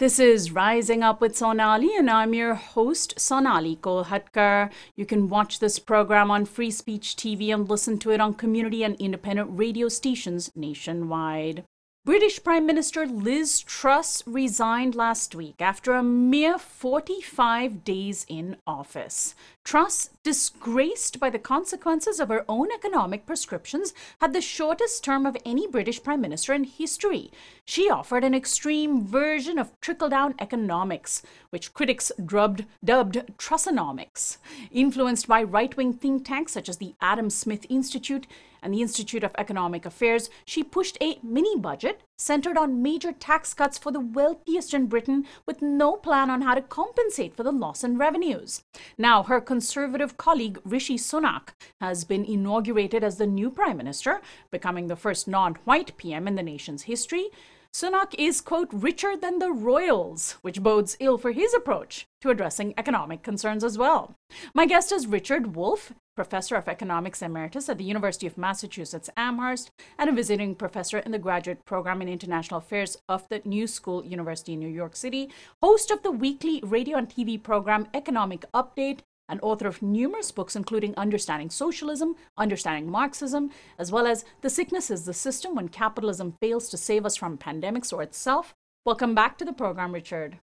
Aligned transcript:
This 0.00 0.18
is 0.18 0.50
Rising 0.50 1.04
Up 1.04 1.20
with 1.20 1.36
Sonali, 1.36 1.94
and 1.96 2.10
I'm 2.10 2.34
your 2.34 2.54
host, 2.54 3.14
Sonali 3.16 3.76
Kolhatkar. 3.76 4.72
You 4.96 5.06
can 5.06 5.28
watch 5.28 5.60
this 5.60 5.78
program 5.78 6.32
on 6.32 6.46
Free 6.46 6.72
Speech 6.72 7.14
TV 7.14 7.54
and 7.54 7.70
listen 7.70 8.00
to 8.00 8.10
it 8.10 8.20
on 8.20 8.34
community 8.34 8.82
and 8.82 8.96
independent 8.96 9.50
radio 9.52 9.88
stations 9.88 10.50
nationwide. 10.56 11.62
British 12.04 12.42
Prime 12.42 12.66
Minister 12.66 13.06
Liz 13.06 13.60
Truss 13.60 14.24
resigned 14.26 14.96
last 14.96 15.36
week 15.36 15.62
after 15.62 15.92
a 15.92 16.02
mere 16.02 16.58
45 16.58 17.84
days 17.84 18.26
in 18.28 18.56
office. 18.66 19.36
Truss, 19.64 20.10
disgraced 20.22 21.18
by 21.18 21.30
the 21.30 21.38
consequences 21.38 22.20
of 22.20 22.28
her 22.28 22.44
own 22.50 22.68
economic 22.70 23.24
prescriptions, 23.24 23.94
had 24.20 24.34
the 24.34 24.42
shortest 24.42 25.02
term 25.02 25.24
of 25.24 25.38
any 25.46 25.66
British 25.66 26.02
Prime 26.02 26.20
Minister 26.20 26.52
in 26.52 26.64
history. 26.64 27.30
She 27.64 27.88
offered 27.88 28.24
an 28.24 28.34
extreme 28.34 29.06
version 29.06 29.58
of 29.58 29.72
trickle 29.80 30.10
down 30.10 30.34
economics, 30.38 31.22
which 31.48 31.72
critics 31.72 32.12
dubbed, 32.24 32.66
dubbed 32.84 33.22
Trussonomics. 33.38 34.36
Influenced 34.70 35.26
by 35.26 35.42
right 35.42 35.74
wing 35.74 35.94
think 35.94 36.26
tanks 36.26 36.52
such 36.52 36.68
as 36.68 36.76
the 36.76 36.94
Adam 37.00 37.30
Smith 37.30 37.64
Institute, 37.70 38.26
and 38.62 38.72
the 38.72 38.82
Institute 38.82 39.24
of 39.24 39.34
Economic 39.38 39.86
Affairs, 39.86 40.30
she 40.44 40.62
pushed 40.62 40.98
a 41.00 41.18
mini 41.22 41.56
budget 41.56 42.02
centered 42.16 42.56
on 42.56 42.82
major 42.82 43.12
tax 43.12 43.54
cuts 43.54 43.78
for 43.78 43.90
the 43.90 44.00
wealthiest 44.00 44.74
in 44.74 44.86
Britain 44.86 45.26
with 45.46 45.62
no 45.62 45.96
plan 45.96 46.30
on 46.30 46.42
how 46.42 46.54
to 46.54 46.62
compensate 46.62 47.34
for 47.36 47.42
the 47.42 47.52
loss 47.52 47.82
in 47.82 47.98
revenues. 47.98 48.62
Now, 48.96 49.22
her 49.24 49.40
conservative 49.40 50.16
colleague 50.16 50.58
Rishi 50.64 50.96
Sunak 50.96 51.50
has 51.80 52.04
been 52.04 52.24
inaugurated 52.24 53.02
as 53.02 53.16
the 53.16 53.26
new 53.26 53.50
prime 53.50 53.76
minister, 53.76 54.20
becoming 54.50 54.86
the 54.86 54.96
first 54.96 55.26
non 55.26 55.54
white 55.64 55.96
PM 55.96 56.28
in 56.28 56.34
the 56.34 56.42
nation's 56.42 56.82
history. 56.82 57.28
Sunak 57.74 58.14
is, 58.16 58.40
quote, 58.40 58.68
richer 58.72 59.16
than 59.16 59.40
the 59.40 59.50
royals, 59.50 60.36
which 60.42 60.62
bodes 60.62 60.96
ill 61.00 61.18
for 61.18 61.32
his 61.32 61.52
approach 61.52 62.06
to 62.20 62.30
addressing 62.30 62.72
economic 62.78 63.24
concerns 63.24 63.64
as 63.64 63.76
well. 63.76 64.14
My 64.54 64.64
guest 64.64 64.92
is 64.92 65.08
Richard 65.08 65.56
Wolff, 65.56 65.92
professor 66.14 66.54
of 66.54 66.68
economics 66.68 67.20
emeritus 67.20 67.68
at 67.68 67.78
the 67.78 67.82
University 67.82 68.28
of 68.28 68.38
Massachusetts 68.38 69.10
Amherst 69.16 69.72
and 69.98 70.08
a 70.08 70.12
visiting 70.12 70.54
professor 70.54 70.98
in 71.00 71.10
the 71.10 71.18
graduate 71.18 71.64
program 71.64 72.00
in 72.00 72.08
international 72.08 72.58
affairs 72.58 72.96
of 73.08 73.28
the 73.28 73.42
New 73.44 73.66
School 73.66 74.04
University 74.04 74.52
in 74.52 74.60
New 74.60 74.68
York 74.68 74.94
City, 74.94 75.30
host 75.60 75.90
of 75.90 76.00
the 76.04 76.12
weekly 76.12 76.60
radio 76.62 76.96
and 76.96 77.08
TV 77.08 77.42
program 77.42 77.88
Economic 77.92 78.44
Update, 78.52 79.00
and 79.28 79.40
author 79.42 79.66
of 79.66 79.82
numerous 79.82 80.30
books, 80.30 80.56
including 80.56 80.94
Understanding 80.96 81.50
Socialism, 81.50 82.14
Understanding 82.36 82.90
Marxism, 82.90 83.50
as 83.78 83.90
well 83.90 84.06
as 84.06 84.24
The 84.42 84.50
Sickness 84.50 84.90
is 84.90 85.04
the 85.04 85.14
System 85.14 85.54
When 85.54 85.68
Capitalism 85.68 86.34
Fails 86.40 86.68
to 86.70 86.76
Save 86.76 87.06
Us 87.06 87.16
from 87.16 87.38
Pandemics 87.38 87.92
or 87.92 88.02
Itself. 88.02 88.54
Welcome 88.84 89.14
back 89.14 89.38
to 89.38 89.44
the 89.44 89.52
program, 89.52 89.92
Richard. 89.92 90.38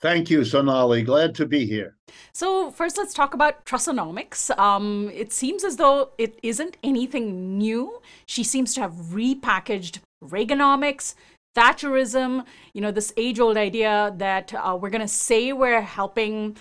Thank 0.00 0.30
you, 0.30 0.44
Sonali. 0.44 1.02
Glad 1.02 1.34
to 1.34 1.46
be 1.46 1.66
here. 1.66 1.96
So, 2.32 2.70
first, 2.70 2.96
let's 2.96 3.12
talk 3.12 3.34
about 3.34 3.66
Trussonomics. 3.66 4.56
Um, 4.58 5.10
it 5.12 5.30
seems 5.30 5.62
as 5.62 5.76
though 5.76 6.10
it 6.16 6.38
isn't 6.42 6.78
anything 6.82 7.58
new. 7.58 8.00
She 8.24 8.42
seems 8.42 8.72
to 8.74 8.80
have 8.80 8.92
repackaged 8.92 9.98
Reaganomics, 10.24 11.14
Thatcherism, 11.54 12.46
you 12.72 12.80
know, 12.80 12.90
this 12.90 13.12
age 13.16 13.40
old 13.40 13.56
idea 13.56 14.14
that 14.16 14.54
uh, 14.54 14.78
we're 14.80 14.90
going 14.90 15.00
to 15.00 15.08
say 15.08 15.52
we're 15.52 15.82
helping 15.82 16.56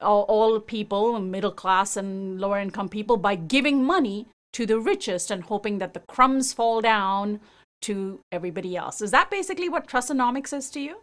all, 0.00 0.22
all 0.22 0.60
people, 0.60 1.18
middle 1.20 1.52
class 1.52 1.96
and 1.96 2.40
lower 2.40 2.58
income 2.58 2.88
people, 2.88 3.16
by 3.16 3.34
giving 3.34 3.84
money 3.84 4.26
to 4.52 4.66
the 4.66 4.78
richest 4.78 5.30
and 5.30 5.44
hoping 5.44 5.78
that 5.78 5.94
the 5.94 6.00
crumbs 6.00 6.52
fall 6.52 6.80
down 6.80 7.40
to 7.82 8.20
everybody 8.32 8.76
else. 8.76 9.02
Is 9.02 9.10
that 9.10 9.30
basically 9.30 9.68
what 9.68 9.88
Trussonomics 9.88 10.52
is 10.56 10.70
to 10.70 10.80
you? 10.80 10.96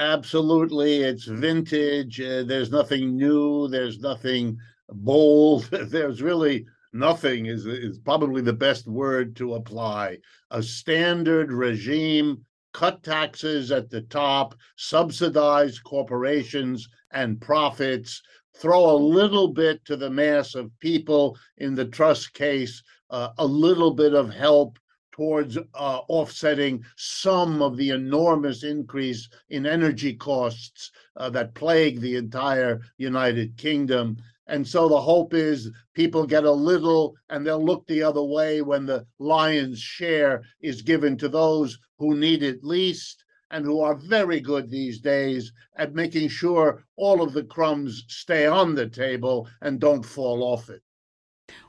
Absolutely. 0.00 1.02
It's 1.02 1.24
vintage. 1.24 2.20
Uh, 2.20 2.42
there's 2.42 2.70
nothing 2.70 3.16
new. 3.16 3.68
There's 3.68 4.00
nothing 4.00 4.58
bold. 4.90 5.64
there's 5.70 6.20
really 6.20 6.66
nothing 6.92 7.46
is, 7.46 7.66
is 7.66 7.98
probably 7.98 8.42
the 8.42 8.52
best 8.52 8.86
word 8.86 9.36
to 9.36 9.54
apply. 9.54 10.18
A 10.50 10.62
standard 10.62 11.52
regime, 11.52 12.44
cut 12.74 13.02
taxes 13.02 13.72
at 13.72 13.88
the 13.88 14.02
top, 14.02 14.54
subsidize 14.76 15.78
corporations 15.78 16.86
and 17.12 17.40
profits, 17.40 18.20
throw 18.56 18.90
a 18.90 18.96
little 18.96 19.48
bit 19.48 19.82
to 19.86 19.96
the 19.96 20.10
mass 20.10 20.54
of 20.54 20.76
people. 20.80 21.38
In 21.58 21.74
the 21.74 21.86
Truss 21.86 22.26
case, 22.26 22.82
uh, 23.10 23.30
a 23.38 23.46
little 23.46 23.92
bit 23.92 24.12
of 24.12 24.28
help 24.28 24.78
towards 25.12 25.56
uh, 25.56 26.00
offsetting 26.08 26.84
some 26.96 27.62
of 27.62 27.76
the 27.76 27.90
enormous 27.90 28.64
increase 28.64 29.28
in 29.50 29.64
energy 29.64 30.12
costs 30.12 30.90
uh, 31.16 31.30
that 31.30 31.54
plague 31.54 32.00
the 32.00 32.16
entire 32.16 32.80
United 32.98 33.56
Kingdom. 33.56 34.16
And 34.46 34.66
so 34.66 34.88
the 34.88 35.00
hope 35.00 35.32
is 35.32 35.70
people 35.94 36.26
get 36.26 36.44
a 36.44 36.52
little 36.52 37.14
and 37.30 37.46
they'll 37.46 37.64
look 37.64 37.86
the 37.86 38.02
other 38.02 38.22
way 38.22 38.60
when 38.60 38.84
the 38.84 39.06
lion's 39.18 39.80
share 39.80 40.42
is 40.60 40.82
given 40.82 41.16
to 41.18 41.28
those 41.28 41.78
who 41.98 42.14
need 42.14 42.42
it 42.42 42.62
least 42.62 43.24
and 43.50 43.64
who 43.64 43.80
are 43.80 43.94
very 43.94 44.40
good 44.40 44.68
these 44.68 45.00
days 45.00 45.52
at 45.76 45.94
making 45.94 46.28
sure 46.28 46.84
all 46.96 47.22
of 47.22 47.32
the 47.32 47.44
crumbs 47.44 48.04
stay 48.08 48.46
on 48.46 48.74
the 48.74 48.88
table 48.88 49.48
and 49.62 49.80
don't 49.80 50.04
fall 50.04 50.42
off 50.42 50.68
it. 50.68 50.82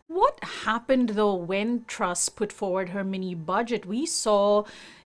What 0.07 0.43
happened 0.43 1.09
though 1.09 1.35
when 1.35 1.85
Truss 1.85 2.29
put 2.29 2.51
forward 2.51 2.89
her 2.89 3.03
mini 3.03 3.35
budget? 3.35 3.85
We 3.85 4.05
saw 4.05 4.65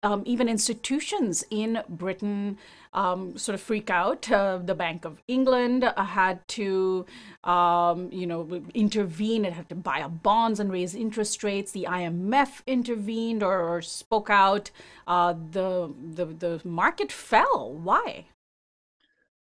um, 0.03 0.23
even 0.27 0.49
institutions 0.49 1.45
in 1.51 1.83
Britain 1.89 2.59
um, 2.93 3.39
sort 3.39 3.55
of 3.55 3.61
freak 3.61 3.89
out. 3.89 4.31
Uh, 4.31 4.59
the 4.59 4.75
Bank 4.75 5.05
of 5.05 5.23
England 5.29 5.85
uh, 5.85 6.05
had 6.05 6.47
to, 6.49 7.07
um, 7.45 8.11
you 8.13 8.27
know, 8.27 8.63
intervene. 8.75 9.45
It 9.45 9.53
had 9.53 9.69
to 9.69 9.75
buy 9.75 10.01
up 10.03 10.23
bonds 10.23 10.61
and 10.61 10.71
raise 10.73 10.95
interest 10.95 11.43
rates. 11.43 11.73
The 11.73 11.87
IMF 11.89 12.63
intervened 12.67 13.43
or, 13.43 13.61
or 13.61 13.83
spoke 13.83 14.29
out. 14.29 14.71
Uh, 15.07 15.35
the, 15.51 15.93
the 16.15 16.27
the 16.27 16.61
market 16.65 17.11
fell. 17.11 17.73
Why? 17.73 18.27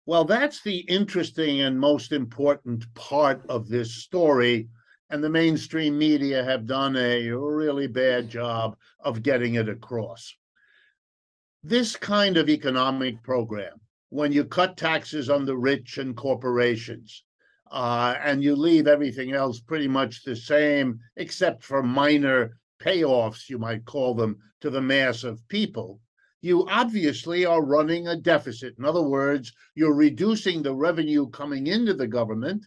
Well, 0.05 0.25
that's 0.25 0.61
the 0.61 0.79
interesting 0.79 1.61
and 1.61 1.79
most 1.79 2.11
important 2.11 2.93
part 2.93 3.41
of 3.47 3.69
this 3.69 3.93
story 3.95 4.67
and 5.09 5.23
the 5.23 5.29
mainstream 5.29 5.97
media 5.97 6.43
have 6.43 6.65
done 6.65 6.95
a 6.97 7.29
really 7.29 7.85
bad 7.87 8.29
job 8.29 8.75
of 8.99 9.21
getting 9.21 9.55
it 9.55 9.69
across. 9.69 10.35
This 11.65 11.95
kind 11.95 12.35
of 12.35 12.49
economic 12.49 13.23
program, 13.23 13.79
when 14.09 14.33
you 14.33 14.43
cut 14.43 14.75
taxes 14.75 15.29
on 15.29 15.45
the 15.45 15.55
rich 15.55 15.97
and 15.97 16.13
corporations, 16.13 17.23
uh, 17.71 18.15
and 18.21 18.43
you 18.43 18.53
leave 18.53 18.85
everything 18.85 19.31
else 19.31 19.61
pretty 19.61 19.87
much 19.87 20.23
the 20.23 20.35
same, 20.35 20.99
except 21.15 21.63
for 21.63 21.81
minor 21.81 22.57
payoffs, 22.81 23.49
you 23.49 23.57
might 23.57 23.85
call 23.85 24.13
them, 24.13 24.37
to 24.59 24.69
the 24.69 24.81
mass 24.81 25.23
of 25.23 25.47
people, 25.47 26.01
you 26.41 26.67
obviously 26.67 27.45
are 27.45 27.63
running 27.63 28.09
a 28.09 28.17
deficit. 28.17 28.77
In 28.77 28.83
other 28.83 29.01
words, 29.01 29.53
you're 29.73 29.95
reducing 29.95 30.61
the 30.61 30.75
revenue 30.75 31.29
coming 31.29 31.67
into 31.67 31.93
the 31.93 32.07
government 32.07 32.65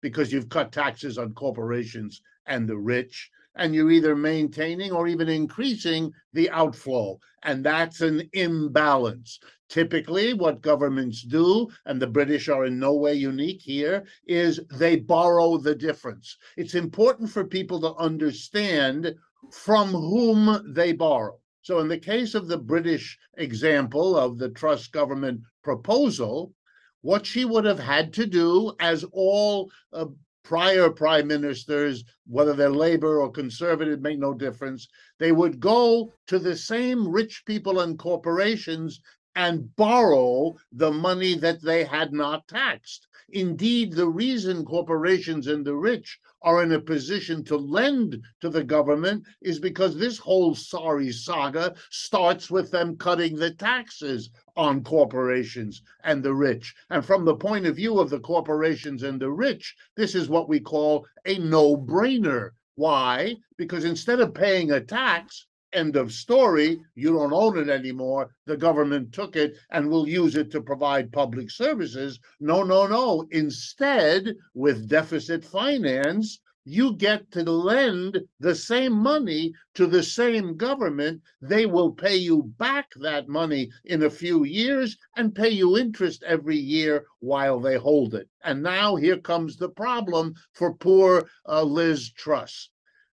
because 0.00 0.32
you've 0.32 0.48
cut 0.48 0.70
taxes 0.70 1.18
on 1.18 1.34
corporations 1.34 2.22
and 2.46 2.68
the 2.68 2.78
rich, 2.78 3.32
and 3.58 3.74
you're 3.74 3.90
either 3.90 4.16
maintaining 4.16 4.92
or 4.92 5.08
even 5.08 5.28
increasing 5.28 6.12
the 6.32 6.48
outflow. 6.50 7.18
And 7.42 7.64
that's 7.64 8.00
an 8.00 8.28
imbalance. 8.32 9.38
Typically, 9.68 10.32
what 10.32 10.62
governments 10.62 11.22
do, 11.22 11.68
and 11.84 12.00
the 12.00 12.06
British 12.06 12.48
are 12.48 12.64
in 12.64 12.78
no 12.78 12.94
way 12.94 13.14
unique 13.14 13.60
here, 13.60 14.04
is 14.26 14.60
they 14.70 14.96
borrow 14.96 15.58
the 15.58 15.74
difference. 15.74 16.36
It's 16.56 16.74
important 16.74 17.28
for 17.28 17.44
people 17.44 17.80
to 17.80 17.94
understand 17.96 19.14
from 19.52 19.88
whom 19.88 20.72
they 20.74 20.92
borrow. 20.92 21.38
So, 21.62 21.80
in 21.80 21.88
the 21.88 21.98
case 21.98 22.34
of 22.34 22.48
the 22.48 22.56
British 22.56 23.18
example 23.36 24.16
of 24.16 24.38
the 24.38 24.48
Truss 24.48 24.86
government 24.86 25.42
proposal, 25.62 26.54
what 27.02 27.26
she 27.26 27.44
would 27.44 27.64
have 27.64 27.78
had 27.78 28.12
to 28.14 28.26
do, 28.26 28.72
as 28.80 29.04
all 29.12 29.70
uh, 29.92 30.06
prior 30.44 30.90
prime 30.90 31.26
ministers, 31.26 32.04
whether 32.26 32.54
they're 32.54 32.70
labor 32.70 33.20
or 33.20 33.30
conservative, 33.30 34.00
make 34.00 34.18
no 34.18 34.32
difference, 34.32 34.88
they 35.18 35.32
would 35.32 35.60
go 35.60 36.12
to 36.26 36.38
the 36.38 36.56
same 36.56 37.06
rich 37.08 37.42
people 37.46 37.80
and 37.80 37.98
corporations 37.98 39.00
and 39.34 39.74
borrow 39.76 40.56
the 40.72 40.90
money 40.90 41.34
that 41.34 41.62
they 41.62 41.84
had 41.84 42.12
not 42.12 42.46
taxed. 42.48 43.06
Indeed, 43.30 43.92
the 43.92 44.08
reason 44.08 44.64
corporations 44.64 45.48
and 45.48 45.64
the 45.64 45.76
rich 45.76 46.18
are 46.40 46.62
in 46.62 46.72
a 46.72 46.80
position 46.80 47.44
to 47.44 47.56
lend 47.56 48.22
to 48.40 48.48
the 48.48 48.64
government 48.64 49.24
is 49.42 49.58
because 49.58 49.96
this 49.96 50.16
whole 50.16 50.54
sorry 50.54 51.12
saga 51.12 51.74
starts 51.90 52.50
with 52.50 52.70
them 52.70 52.96
cutting 52.96 53.36
the 53.36 53.52
taxes 53.52 54.30
on 54.56 54.82
corporations 54.82 55.82
and 56.04 56.22
the 56.22 56.34
rich. 56.34 56.74
And 56.90 57.04
from 57.04 57.24
the 57.24 57.36
point 57.36 57.66
of 57.66 57.76
view 57.76 57.98
of 57.98 58.08
the 58.08 58.20
corporations 58.20 59.02
and 59.02 59.20
the 59.20 59.30
rich, 59.30 59.76
this 59.94 60.14
is 60.14 60.28
what 60.28 60.48
we 60.48 60.60
call 60.60 61.06
a 61.26 61.38
no 61.38 61.76
brainer. 61.76 62.50
Why? 62.76 63.36
Because 63.56 63.84
instead 63.84 64.20
of 64.20 64.32
paying 64.32 64.70
a 64.70 64.80
tax, 64.80 65.46
End 65.74 65.96
of 65.96 66.12
story. 66.12 66.80
You 66.94 67.12
don't 67.12 67.32
own 67.32 67.58
it 67.58 67.68
anymore. 67.68 68.34
The 68.46 68.56
government 68.56 69.12
took 69.12 69.36
it 69.36 69.58
and 69.70 69.90
will 69.90 70.08
use 70.08 70.34
it 70.34 70.50
to 70.52 70.62
provide 70.62 71.12
public 71.12 71.50
services. 71.50 72.18
No, 72.40 72.62
no, 72.62 72.86
no. 72.86 73.26
Instead, 73.30 74.34
with 74.54 74.88
deficit 74.88 75.44
finance, 75.44 76.40
you 76.64 76.94
get 76.96 77.30
to 77.32 77.42
lend 77.42 78.18
the 78.40 78.54
same 78.54 78.92
money 78.92 79.54
to 79.74 79.86
the 79.86 80.02
same 80.02 80.56
government. 80.56 81.22
They 81.40 81.66
will 81.66 81.92
pay 81.92 82.16
you 82.16 82.42
back 82.58 82.92
that 83.00 83.28
money 83.28 83.70
in 83.84 84.02
a 84.02 84.10
few 84.10 84.44
years 84.44 84.96
and 85.16 85.34
pay 85.34 85.48
you 85.48 85.78
interest 85.78 86.22
every 86.24 86.58
year 86.58 87.06
while 87.20 87.60
they 87.60 87.76
hold 87.76 88.14
it. 88.14 88.28
And 88.42 88.62
now 88.62 88.96
here 88.96 89.18
comes 89.18 89.56
the 89.56 89.70
problem 89.70 90.34
for 90.52 90.74
poor 90.74 91.28
uh, 91.46 91.62
Liz 91.62 92.10
Truss. 92.12 92.70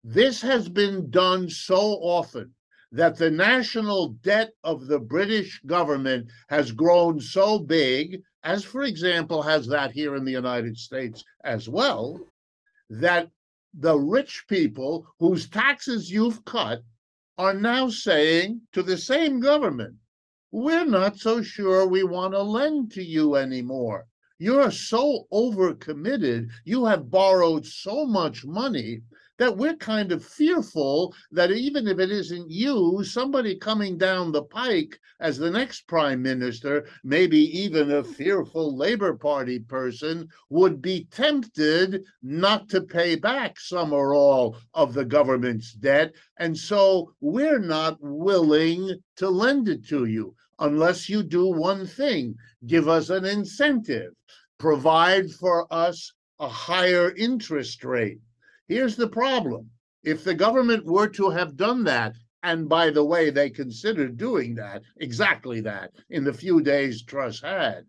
This 0.05 0.41
has 0.41 0.69
been 0.69 1.11
done 1.11 1.51
so 1.51 1.77
often 2.01 2.55
that 2.91 3.17
the 3.17 3.31
national 3.31 4.09
debt 4.23 4.53
of 4.65 4.87
the 4.87 4.99
British 4.99 5.61
government 5.67 6.31
has 6.49 6.73
grown 6.73 7.21
so 7.21 7.59
big, 7.59 8.23
as 8.43 8.65
for 8.65 8.83
example, 8.85 9.43
has 9.43 9.67
that 9.67 9.93
here 9.93 10.17
in 10.17 10.25
the 10.25 10.33
United 10.33 10.79
States 10.79 11.23
as 11.45 11.69
well, 11.69 12.19
that 12.89 13.31
the 13.75 13.97
rich 13.97 14.45
people 14.49 15.07
whose 15.19 15.49
taxes 15.49 16.11
you've 16.11 16.45
cut 16.47 16.83
are 17.37 17.55
now 17.55 17.89
saying 17.89 18.63
to 18.73 18.83
the 18.83 18.97
same 18.97 19.39
government, 19.39 19.95
we're 20.51 20.87
not 20.87 21.19
so 21.19 21.43
sure 21.43 21.87
we 21.87 22.03
want 22.03 22.33
to 22.33 22.43
lend 22.43 22.91
to 22.93 23.05
you 23.05 23.37
anymore. 23.37 24.07
You're 24.39 24.71
so 24.71 25.29
overcommitted. 25.31 26.49
You 26.65 26.87
have 26.87 27.11
borrowed 27.11 27.67
so 27.67 28.07
much 28.07 28.47
money 28.47 29.03
that 29.41 29.57
we're 29.57 29.77
kind 29.77 30.13
of 30.13 30.23
fearful 30.23 31.15
that 31.33 31.51
even 31.51 31.89
if 31.89 31.99
it 31.99 32.11
isn't 32.11 32.51
you, 32.51 33.03
somebody 33.03 33.57
coming 33.57 33.97
down 33.97 34.31
the 34.31 34.43
pike 34.43 35.01
as 35.19 35.39
the 35.39 35.51
next 35.51 35.89
prime 35.89 36.21
minister, 36.21 36.87
maybe 37.05 37.39
even 37.59 37.91
a 37.93 38.05
fearful 38.05 38.77
Labor 38.77 39.15
Party 39.15 39.59
person, 39.59 40.29
would 40.51 40.83
be 40.83 41.09
tempted 41.11 42.05
not 42.23 42.69
to 42.69 42.83
pay 42.83 43.17
back 43.17 43.59
some 43.59 43.95
or 43.95 44.15
all 44.15 44.59
of 44.75 44.93
the 44.93 45.07
government's 45.07 45.73
debt. 45.73 46.13
And 46.37 46.55
so 46.55 47.15
we're 47.23 47.59
not 47.59 47.97
willing 47.99 48.91
to 49.17 49.31
lend 49.31 49.71
it 49.71 49.89
to 49.89 50.05
you 50.05 50.35
unless 50.59 51.09
you 51.09 51.23
do 51.23 51.47
one 51.47 51.87
thing 51.87 52.35
give 52.67 52.89
us 52.89 53.09
an 53.09 53.25
incentive, 53.25 54.13
provide 54.59 55.31
for 55.31 55.67
us 55.73 56.13
a 56.41 56.49
higher 56.49 57.15
interest 57.17 57.85
rate 57.85 58.19
Here's 58.71 58.95
the 58.95 59.09
problem. 59.09 59.69
If 60.05 60.23
the 60.23 60.33
government 60.33 60.85
were 60.85 61.09
to 61.09 61.31
have 61.31 61.57
done 61.57 61.83
that, 61.85 62.15
and 62.41 62.69
by 62.69 62.91
the 62.91 63.05
way, 63.05 63.29
they 63.31 63.51
considered 63.51 64.17
doing 64.17 64.55
that, 64.55 64.83
exactly 64.99 65.61
that, 65.63 65.91
in 66.09 66.23
the 66.23 66.33
few 66.33 66.61
days 66.61 67.03
Truss 67.03 67.41
had. 67.41 67.87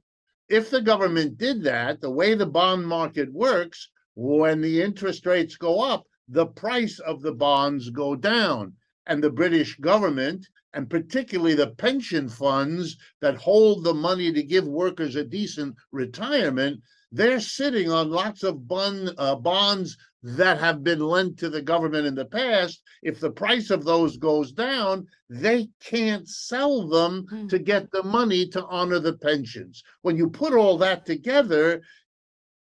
If 0.49 0.71
the 0.71 0.81
government 0.81 1.37
did 1.37 1.61
that, 1.65 2.01
the 2.01 2.09
way 2.09 2.33
the 2.33 2.47
bond 2.47 2.87
market 2.87 3.31
works, 3.31 3.91
when 4.15 4.59
the 4.59 4.81
interest 4.81 5.27
rates 5.27 5.55
go 5.55 5.81
up, 5.81 6.07
the 6.27 6.47
price 6.47 6.97
of 6.97 7.21
the 7.21 7.33
bonds 7.33 7.91
go 7.91 8.15
down. 8.15 8.73
And 9.05 9.23
the 9.23 9.29
British 9.29 9.77
government, 9.77 10.47
and 10.73 10.89
particularly 10.89 11.53
the 11.53 11.75
pension 11.75 12.27
funds 12.27 12.97
that 13.21 13.35
hold 13.35 13.83
the 13.83 13.93
money 13.93 14.33
to 14.33 14.41
give 14.41 14.67
workers 14.67 15.15
a 15.15 15.23
decent 15.23 15.75
retirement, 15.91 16.81
they're 17.11 17.39
sitting 17.41 17.91
on 17.91 18.09
lots 18.09 18.43
of 18.43 18.67
bond, 18.67 19.13
uh, 19.17 19.35
bonds 19.35 19.97
that 20.23 20.59
have 20.59 20.83
been 20.83 20.99
lent 20.99 21.37
to 21.39 21.49
the 21.49 21.61
government 21.61 22.05
in 22.05 22.15
the 22.15 22.25
past, 22.25 22.81
if 23.01 23.19
the 23.19 23.31
price 23.31 23.69
of 23.69 23.83
those 23.83 24.17
goes 24.17 24.51
down, 24.51 25.07
they 25.29 25.67
can't 25.83 26.27
sell 26.27 26.87
them 26.87 27.25
mm. 27.31 27.49
to 27.49 27.59
get 27.59 27.91
the 27.91 28.03
money 28.03 28.47
to 28.47 28.65
honor 28.67 28.99
the 28.99 29.13
pensions. 29.13 29.83
When 30.03 30.15
you 30.15 30.29
put 30.29 30.53
all 30.53 30.77
that 30.77 31.05
together, 31.05 31.81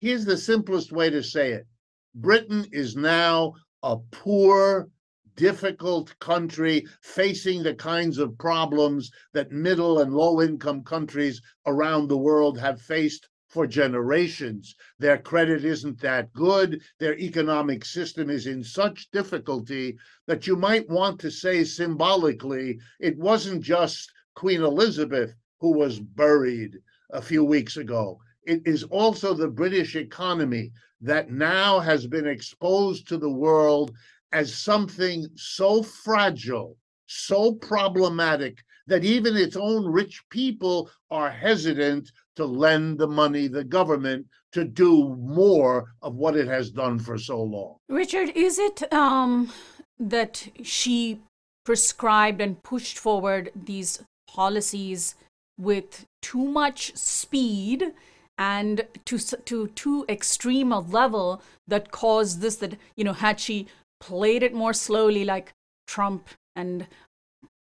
here's 0.00 0.24
the 0.24 0.36
simplest 0.36 0.92
way 0.92 1.10
to 1.10 1.22
say 1.22 1.52
it 1.52 1.66
Britain 2.14 2.66
is 2.72 2.96
now 2.96 3.54
a 3.82 3.96
poor, 4.12 4.88
difficult 5.36 6.18
country 6.20 6.86
facing 7.02 7.62
the 7.62 7.74
kinds 7.74 8.18
of 8.18 8.38
problems 8.38 9.10
that 9.34 9.52
middle 9.52 10.00
and 10.00 10.14
low 10.14 10.40
income 10.40 10.82
countries 10.82 11.40
around 11.66 12.08
the 12.08 12.16
world 12.16 12.58
have 12.58 12.80
faced 12.80 13.28
for 13.48 13.66
generations. 13.66 14.76
Their 14.98 15.18
credit 15.18 15.64
isn't 15.64 16.00
that 16.00 16.32
good. 16.34 16.82
Their 16.98 17.18
economic 17.18 17.84
system 17.84 18.30
is 18.30 18.46
in 18.46 18.62
such 18.62 19.10
difficulty 19.10 19.96
that 20.26 20.46
you 20.46 20.54
might 20.54 20.88
want 20.88 21.18
to 21.20 21.30
say 21.30 21.64
symbolically, 21.64 22.78
it 23.00 23.16
wasn't 23.18 23.62
just 23.62 24.12
Queen 24.34 24.62
Elizabeth 24.62 25.34
who 25.60 25.72
was 25.72 25.98
buried 25.98 26.78
a 27.10 27.22
few 27.22 27.42
weeks 27.42 27.78
ago. 27.78 28.20
It 28.44 28.62
is 28.66 28.84
also 28.84 29.34
the 29.34 29.48
British 29.48 29.96
economy 29.96 30.70
that 31.00 31.30
now 31.30 31.80
has 31.80 32.06
been 32.06 32.26
exposed 32.26 33.08
to 33.08 33.16
the 33.16 33.30
world 33.30 33.92
as 34.32 34.54
something 34.54 35.26
so 35.36 35.82
fragile, 35.82 36.76
so 37.06 37.52
problematic, 37.52 38.62
that 38.86 39.04
even 39.04 39.36
its 39.36 39.56
own 39.56 39.86
rich 39.86 40.22
people 40.30 40.90
are 41.10 41.30
hesitant 41.30 42.10
to 42.38 42.46
lend 42.46 42.98
the 42.98 43.06
money 43.06 43.48
the 43.48 43.64
government 43.64 44.24
to 44.52 44.64
do 44.64 45.16
more 45.18 45.86
of 46.02 46.14
what 46.14 46.36
it 46.36 46.46
has 46.46 46.70
done 46.70 46.98
for 46.98 47.18
so 47.18 47.42
long. 47.42 47.76
Richard, 47.88 48.30
is 48.30 48.60
it 48.60 48.90
um, 48.92 49.52
that 49.98 50.48
she 50.62 51.20
prescribed 51.64 52.40
and 52.40 52.62
pushed 52.62 52.96
forward 52.96 53.50
these 53.54 54.02
policies 54.30 55.16
with 55.58 56.06
too 56.22 56.44
much 56.44 56.96
speed 56.96 57.92
and 58.38 58.86
to 59.04 59.18
to 59.18 59.66
too 59.68 60.04
extreme 60.08 60.70
a 60.72 60.78
level 60.78 61.42
that 61.66 61.90
caused 61.90 62.40
this 62.40 62.56
that 62.56 62.76
you 62.96 63.02
know 63.02 63.14
had 63.14 63.40
she 63.40 63.66
played 64.00 64.44
it 64.44 64.54
more 64.54 64.72
slowly 64.72 65.24
like 65.24 65.52
Trump 65.88 66.28
and 66.54 66.86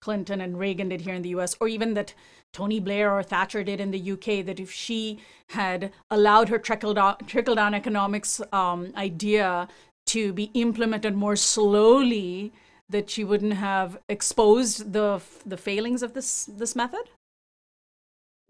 Clinton 0.02 0.40
and 0.40 0.58
Reagan 0.58 0.88
did 0.90 1.02
here 1.02 1.14
in 1.14 1.22
the 1.22 1.36
US, 1.38 1.58
or 1.60 1.68
even 1.68 1.94
that 1.94 2.14
Tony 2.54 2.80
Blair 2.80 3.12
or 3.12 3.24
Thatcher 3.24 3.64
did 3.64 3.80
in 3.80 3.92
the 3.92 4.12
UK, 4.12 4.46
that 4.46 4.60
if 4.60 4.72
she 4.72 5.20
had 5.48 5.92
allowed 6.10 6.50
her 6.50 6.60
trickle 6.60 6.94
down, 6.94 7.18
trickle 7.26 7.56
down 7.56 7.74
economics 7.74 8.42
um, 8.52 8.92
idea 8.96 9.68
to 10.08 10.34
be 10.34 10.52
implemented 10.54 11.16
more 11.16 11.36
slowly, 11.36 12.52
that 12.90 13.10
she 13.10 13.24
wouldn't 13.24 13.54
have 13.54 13.98
exposed 14.10 14.92
the 14.92 15.22
the 15.46 15.58
failings 15.58 16.04
of 16.04 16.14
this 16.14 16.46
this 16.46 16.76
method? 16.76 17.10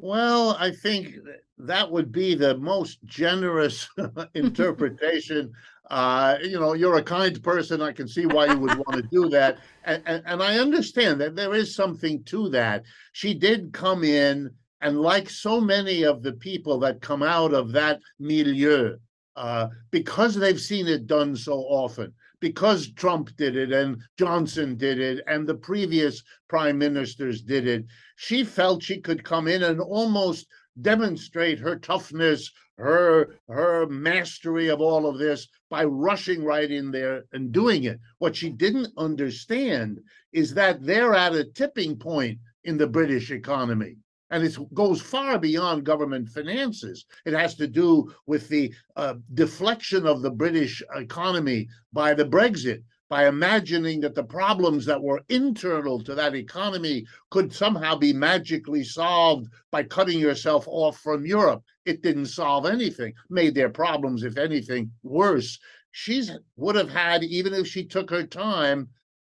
Well, 0.03 0.57
I 0.59 0.71
think 0.71 1.15
that 1.59 1.92
would 1.92 2.11
be 2.11 2.33
the 2.33 2.57
most 2.57 2.99
generous 3.06 3.87
interpretation 4.33 5.54
uh, 5.92 6.37
you 6.42 6.57
know, 6.57 6.71
you're 6.71 6.95
a 6.95 7.04
kind 7.04 7.44
person. 7.44 7.81
I 7.81 7.92
can 7.92 8.07
see 8.07 8.26
why 8.26 8.45
you 8.45 8.57
would 8.57 8.76
want 8.76 8.94
to 8.94 9.07
do 9.11 9.30
that. 9.30 9.59
And, 9.83 10.04
and, 10.06 10.21
and 10.28 10.44
I 10.44 10.59
understand 10.59 11.19
that 11.21 11.35
there 11.35 11.56
is 11.56 11.76
something 11.76 12.23
to 12.26 12.49
that. 12.49 12.83
She 13.14 13.33
did 13.33 13.73
come 13.73 14.04
in, 14.04 14.52
and 14.80 15.02
like 15.02 15.28
so 15.28 15.59
many 15.59 16.04
of 16.04 16.21
the 16.21 16.33
people 16.33 16.78
that 16.81 17.02
come 17.02 17.23
out 17.23 17.52
of 17.52 17.71
that 17.71 17.99
milieu, 18.19 18.97
uh, 19.35 19.69
because 19.90 20.35
they've 20.35 20.61
seen 20.61 20.87
it 20.87 21.07
done 21.07 21.35
so 21.35 21.61
often, 21.61 22.14
because 22.42 22.92
Trump 22.94 23.33
did 23.38 23.56
it 23.56 23.71
and 23.71 24.02
Johnson 24.18 24.76
did 24.76 25.00
it 25.00 25.24
and 25.28 25.48
the 25.48 25.56
previous 25.56 26.21
prime 26.50 26.78
ministers 26.78 27.42
did 27.42 27.66
it, 27.68 27.86
she 28.18 28.44
felt 28.44 28.83
she 28.83 29.00
could 29.00 29.24
come 29.24 29.48
in 29.48 29.64
and 29.64 29.80
almost 29.80 30.48
demonstrate 30.81 31.60
her 31.60 31.78
toughness, 31.78 32.52
her 32.78 33.36
her 33.48 33.86
mastery 33.88 34.68
of 34.68 34.81
all 34.81 35.07
of 35.07 35.19
this 35.19 35.48
by 35.69 35.83
rushing 35.83 36.44
right 36.44 36.71
in 36.71 36.92
there 36.92 37.24
and 37.31 37.52
doing 37.52 37.83
it. 37.83 38.00
What 38.18 38.36
she 38.36 38.50
didn't 38.50 38.92
understand 38.98 40.02
is 40.33 40.54
that 40.56 40.83
they're 40.83 41.14
at 41.14 41.36
a 41.36 41.45
tipping 41.45 41.95
point 41.98 42.40
in 42.64 42.78
the 42.78 42.88
British 42.88 43.31
economy. 43.31 43.98
And 44.31 44.44
it 44.44 44.57
goes 44.73 45.02
far 45.02 45.38
beyond 45.38 45.83
government 45.83 46.30
finances. 46.30 47.06
It 47.26 47.33
has 47.33 47.54
to 47.56 47.68
do 47.68 48.11
with 48.26 48.47
the 48.47 48.73
uh, 48.95 49.16
deflection 49.33 50.07
of 50.07 50.21
the 50.21 50.31
British 50.31 50.81
economy 50.95 51.68
by 51.92 52.14
the 52.14 52.26
Brexit, 52.26 52.81
by 53.09 53.28
imagining 53.28 54.00
that 54.00 54.16
the 54.16 54.23
problems 54.23 54.85
that 54.85 55.04
were 55.04 55.21
internal 55.28 56.02
to 56.02 56.16
that 56.16 56.33
economy 56.33 57.06
could 57.30 57.54
somehow 57.54 57.94
be 57.94 58.14
magically 58.14 58.85
solved 58.85 59.47
by 59.69 59.83
cutting 59.83 60.18
yourself 60.18 60.64
off 60.66 60.97
from 61.00 61.26
Europe. 61.26 61.61
It 61.85 62.02
didn't 62.02 62.28
solve 62.28 62.66
anything, 62.66 63.14
made 63.30 63.54
their 63.54 63.69
problems, 63.69 64.23
if 64.23 64.38
anything, 64.38 64.92
worse. 65.04 65.59
She 65.92 66.23
would 66.56 66.76
have 66.76 66.90
had, 66.90 67.26
even 67.26 67.54
if 67.54 67.68
she 67.68 67.83
took 67.83 68.09
her 68.09 68.26
time, 68.26 68.88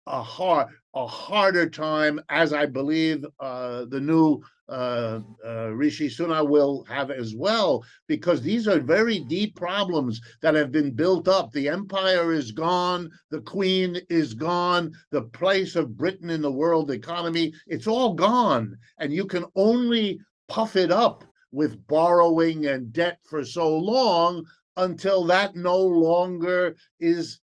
a 0.07 0.21
hard 0.21 0.67
a 0.93 1.07
harder 1.07 1.69
time, 1.69 2.19
as 2.29 2.51
I 2.51 2.65
believe 2.65 3.25
uh, 3.39 3.85
the 3.85 4.01
new 4.01 4.41
uh, 4.67 5.21
uh, 5.45 5.67
Rishi 5.69 6.09
Sunak 6.09 6.49
will 6.49 6.83
have 6.83 7.11
as 7.11 7.33
well, 7.33 7.85
because 8.07 8.41
these 8.41 8.67
are 8.67 8.79
very 8.79 9.19
deep 9.19 9.55
problems 9.55 10.19
that 10.41 10.53
have 10.53 10.71
been 10.71 10.91
built 10.91 11.29
up. 11.29 11.51
The 11.51 11.69
empire 11.69 12.33
is 12.33 12.51
gone, 12.51 13.09
the 13.29 13.39
queen 13.41 13.97
is 14.09 14.33
gone, 14.33 14.91
the 15.11 15.23
place 15.23 15.77
of 15.77 15.97
Britain 15.97 16.29
in 16.29 16.41
the 16.41 16.51
world 16.51 16.91
economy, 16.91 17.53
it's 17.67 17.87
all 17.87 18.13
gone. 18.13 18.77
And 18.97 19.13
you 19.13 19.25
can 19.25 19.45
only 19.55 20.19
puff 20.49 20.75
it 20.75 20.91
up 20.91 21.23
with 21.53 21.85
borrowing 21.87 22.65
and 22.65 22.91
debt 22.91 23.19
for 23.29 23.45
so 23.45 23.77
long 23.77 24.45
until 24.75 25.23
that 25.25 25.55
no 25.55 25.77
longer 25.77 26.75
is 26.99 27.39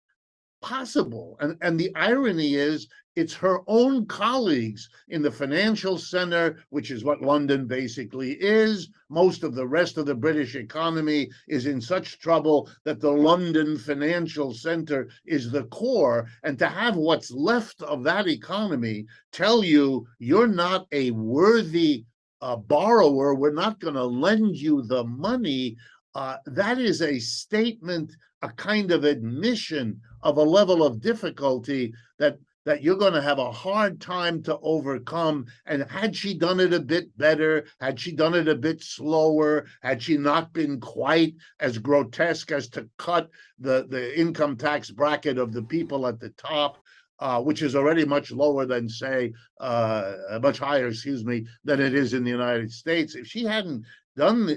possible. 0.66 1.36
And, 1.38 1.56
and 1.62 1.78
the 1.78 1.94
irony 1.94 2.56
is, 2.56 2.88
it's 3.14 3.34
her 3.34 3.60
own 3.68 4.04
colleagues 4.06 4.90
in 5.08 5.22
the 5.22 5.30
financial 5.30 5.96
center, 5.96 6.58
which 6.70 6.90
is 6.90 7.04
what 7.04 7.22
London 7.22 7.68
basically 7.68 8.32
is. 8.32 8.90
Most 9.08 9.44
of 9.44 9.54
the 9.54 9.66
rest 9.66 9.96
of 9.96 10.06
the 10.06 10.14
British 10.14 10.56
economy 10.56 11.30
is 11.46 11.66
in 11.66 11.80
such 11.80 12.18
trouble 12.18 12.68
that 12.84 13.00
the 13.00 13.12
London 13.12 13.78
financial 13.78 14.52
center 14.52 15.08
is 15.24 15.52
the 15.52 15.64
core. 15.64 16.26
And 16.42 16.58
to 16.58 16.66
have 16.66 16.96
what's 16.96 17.30
left 17.30 17.80
of 17.82 18.02
that 18.02 18.26
economy 18.26 19.06
tell 19.30 19.62
you 19.62 20.04
you're 20.18 20.48
not 20.48 20.88
a 20.90 21.12
worthy 21.12 22.04
uh, 22.42 22.56
borrower, 22.56 23.34
we're 23.34 23.52
not 23.52 23.80
going 23.80 23.94
to 23.94 24.04
lend 24.04 24.56
you 24.56 24.82
the 24.82 25.04
money. 25.04 25.76
Uh, 26.16 26.38
that 26.46 26.78
is 26.78 27.02
a 27.02 27.18
statement, 27.18 28.16
a 28.40 28.48
kind 28.48 28.90
of 28.90 29.04
admission 29.04 30.00
of 30.22 30.38
a 30.38 30.42
level 30.42 30.82
of 30.82 31.02
difficulty 31.02 31.92
that 32.18 32.38
that 32.64 32.82
you're 32.82 32.96
going 32.96 33.12
to 33.12 33.22
have 33.22 33.38
a 33.38 33.52
hard 33.52 34.00
time 34.00 34.42
to 34.42 34.58
overcome. 34.60 35.46
And 35.66 35.84
had 35.88 36.16
she 36.16 36.32
done 36.34 36.58
it 36.58 36.72
a 36.72 36.80
bit 36.80 37.16
better, 37.18 37.66
had 37.80 38.00
she 38.00 38.12
done 38.12 38.34
it 38.34 38.48
a 38.48 38.56
bit 38.56 38.82
slower, 38.82 39.66
had 39.82 40.02
she 40.02 40.16
not 40.16 40.52
been 40.54 40.80
quite 40.80 41.34
as 41.60 41.78
grotesque 41.78 42.50
as 42.50 42.68
to 42.70 42.88
cut 42.98 43.28
the, 43.60 43.86
the 43.88 44.18
income 44.18 44.56
tax 44.56 44.90
bracket 44.90 45.38
of 45.38 45.52
the 45.52 45.62
people 45.62 46.08
at 46.08 46.18
the 46.18 46.30
top, 46.30 46.78
uh, 47.20 47.40
which 47.40 47.62
is 47.62 47.76
already 47.76 48.04
much 48.04 48.32
lower 48.32 48.66
than, 48.66 48.88
say, 48.88 49.32
uh, 49.60 50.14
much 50.42 50.58
higher, 50.58 50.88
excuse 50.88 51.24
me, 51.24 51.46
than 51.62 51.80
it 51.80 51.94
is 51.94 52.14
in 52.14 52.24
the 52.24 52.30
United 52.30 52.72
States. 52.72 53.14
If 53.14 53.28
she 53.28 53.44
hadn't 53.44 53.84
done 54.16 54.56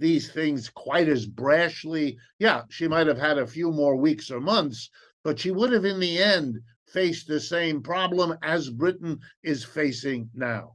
these 0.00 0.30
things 0.32 0.68
quite 0.68 1.08
as 1.08 1.26
brashly, 1.26 2.16
yeah, 2.38 2.62
she 2.70 2.88
might 2.88 3.06
have 3.06 3.18
had 3.18 3.38
a 3.38 3.46
few 3.46 3.70
more 3.70 3.96
weeks 3.96 4.30
or 4.30 4.40
months, 4.40 4.90
but 5.22 5.38
she 5.38 5.50
would 5.50 5.72
have, 5.72 5.84
in 5.84 6.00
the 6.00 6.18
end, 6.18 6.58
faced 6.86 7.28
the 7.28 7.38
same 7.38 7.82
problem 7.82 8.36
as 8.42 8.70
Britain 8.70 9.20
is 9.44 9.64
facing 9.64 10.28
now. 10.34 10.72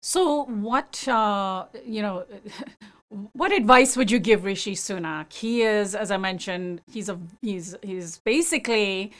So, 0.00 0.44
what 0.44 1.06
uh, 1.08 1.66
you 1.84 2.02
know, 2.02 2.24
what 3.32 3.52
advice 3.52 3.96
would 3.96 4.10
you 4.10 4.18
give 4.18 4.44
Rishi 4.44 4.74
Sunak? 4.74 5.32
He 5.32 5.62
is, 5.62 5.94
as 5.94 6.10
I 6.10 6.16
mentioned, 6.16 6.80
he's 6.90 7.08
a 7.08 7.18
he's 7.42 7.74
he's 7.82 8.18
basically 8.18 9.12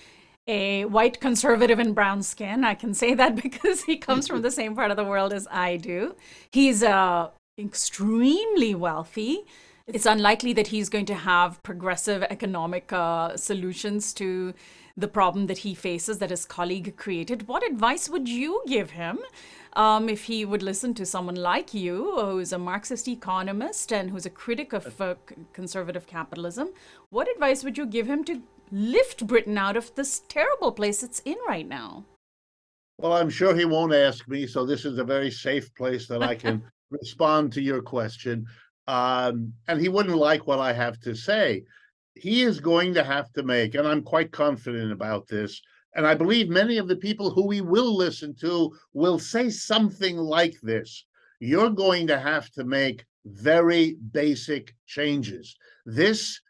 a 0.46 0.86
white 0.86 1.20
conservative 1.20 1.78
in 1.78 1.92
brown 1.92 2.22
skin. 2.22 2.64
I 2.64 2.74
can 2.74 2.94
say 2.94 3.14
that 3.14 3.36
because 3.42 3.82
he 3.82 3.96
comes 3.96 4.26
from 4.26 4.42
the 4.42 4.50
same 4.50 4.74
part 4.74 4.90
of 4.90 4.96
the 4.96 5.04
world 5.04 5.32
as 5.32 5.46
I 5.50 5.76
do. 5.76 6.16
He's 6.50 6.82
uh, 6.82 7.30
extremely 7.58 8.74
wealthy. 8.74 9.44
It's 9.86 10.06
unlikely 10.06 10.52
that 10.52 10.68
he's 10.68 10.88
going 10.88 11.06
to 11.06 11.14
have 11.14 11.62
progressive 11.62 12.22
economic 12.24 12.92
uh, 12.92 13.36
solutions 13.36 14.12
to 14.14 14.54
the 14.98 15.08
problem 15.08 15.46
that 15.46 15.58
he 15.58 15.74
faces 15.74 16.18
that 16.18 16.30
his 16.30 16.44
colleague 16.44 16.96
created. 16.96 17.48
What 17.48 17.64
advice 17.64 18.08
would 18.08 18.28
you 18.28 18.62
give 18.66 18.90
him 18.90 19.20
um, 19.74 20.08
if 20.08 20.24
he 20.24 20.44
would 20.44 20.62
listen 20.62 20.92
to 20.94 21.06
someone 21.06 21.36
like 21.36 21.72
you, 21.72 22.20
who's 22.20 22.52
a 22.52 22.58
Marxist 22.58 23.08
economist 23.08 23.92
and 23.92 24.10
who's 24.10 24.26
a 24.26 24.30
critic 24.30 24.72
of 24.72 25.00
uh, 25.00 25.14
conservative 25.52 26.06
capitalism? 26.06 26.70
What 27.10 27.30
advice 27.30 27.64
would 27.64 27.78
you 27.78 27.86
give 27.86 28.08
him 28.08 28.24
to 28.24 28.42
lift 28.70 29.26
Britain 29.26 29.56
out 29.56 29.76
of 29.76 29.94
this 29.94 30.20
terrible 30.28 30.72
place 30.72 31.02
it's 31.02 31.22
in 31.24 31.36
right 31.46 31.66
now? 31.66 32.04
Well, 32.98 33.12
I'm 33.12 33.30
sure 33.30 33.54
he 33.54 33.64
won't 33.64 33.94
ask 33.94 34.26
me, 34.26 34.46
so 34.46 34.66
this 34.66 34.84
is 34.84 34.98
a 34.98 35.04
very 35.04 35.30
safe 35.30 35.72
place 35.76 36.08
that 36.08 36.22
I 36.22 36.34
can 36.34 36.62
respond 36.90 37.52
to 37.52 37.60
your 37.60 37.82
question. 37.82 38.46
Um, 38.86 39.52
and 39.66 39.80
he 39.80 39.88
wouldn't 39.88 40.16
like 40.16 40.46
what 40.46 40.58
I 40.58 40.72
have 40.72 40.98
to 41.00 41.14
say 41.14 41.64
he 42.18 42.42
is 42.42 42.60
going 42.60 42.94
to 42.94 43.04
have 43.04 43.32
to 43.32 43.42
make, 43.42 43.74
and 43.74 43.86
I'm 43.86 44.02
quite 44.02 44.32
confident 44.32 44.92
about 44.92 45.28
this, 45.28 45.62
and 45.94 46.06
I 46.06 46.14
believe 46.14 46.48
many 46.48 46.78
of 46.78 46.88
the 46.88 46.96
people 46.96 47.30
who 47.30 47.46
we 47.46 47.60
will 47.60 47.96
listen 47.96 48.34
to 48.40 48.76
will 48.92 49.18
say 49.18 49.50
something 49.50 50.16
like 50.16 50.60
this. 50.62 51.06
You're 51.40 51.70
going 51.70 52.06
to 52.08 52.18
have 52.18 52.50
to 52.52 52.64
make 52.64 53.04
very 53.24 53.96
basic 54.12 54.74
changes. 54.86 55.56
This 55.86 56.40